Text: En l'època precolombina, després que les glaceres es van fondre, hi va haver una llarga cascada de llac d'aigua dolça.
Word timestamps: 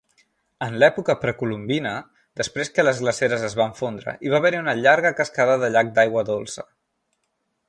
En 0.67 0.77
l'època 0.83 1.15
precolombina, 1.25 1.91
després 2.41 2.73
que 2.77 2.87
les 2.87 3.03
glaceres 3.05 3.45
es 3.51 3.59
van 3.61 3.77
fondre, 3.83 4.17
hi 4.27 4.35
va 4.35 4.43
haver 4.43 4.55
una 4.65 4.79
llarga 4.83 5.17
cascada 5.23 5.63
de 5.67 5.75
llac 5.77 5.97
d'aigua 6.01 6.29
dolça. 6.35 6.69